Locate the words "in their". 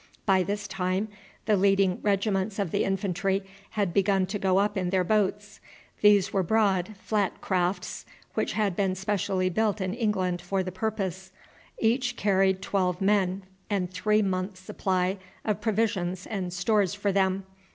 4.75-5.03